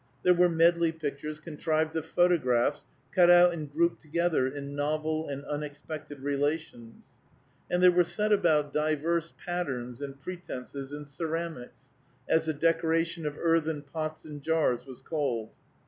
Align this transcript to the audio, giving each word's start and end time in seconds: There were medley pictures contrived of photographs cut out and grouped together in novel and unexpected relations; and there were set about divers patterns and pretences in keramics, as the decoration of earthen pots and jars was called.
There 0.23 0.33
were 0.33 0.49
medley 0.49 0.91
pictures 0.91 1.39
contrived 1.39 1.95
of 1.95 2.07
photographs 2.07 2.85
cut 3.11 3.29
out 3.29 3.53
and 3.53 3.71
grouped 3.71 4.01
together 4.01 4.47
in 4.47 4.75
novel 4.75 5.29
and 5.29 5.45
unexpected 5.45 6.21
relations; 6.21 7.09
and 7.69 7.83
there 7.83 7.91
were 7.91 8.03
set 8.03 8.31
about 8.33 8.73
divers 8.73 9.33
patterns 9.45 10.01
and 10.01 10.19
pretences 10.19 10.91
in 10.91 11.03
keramics, 11.05 11.93
as 12.27 12.47
the 12.47 12.53
decoration 12.55 13.27
of 13.27 13.37
earthen 13.39 13.83
pots 13.83 14.25
and 14.25 14.41
jars 14.41 14.87
was 14.87 15.03
called. 15.03 15.51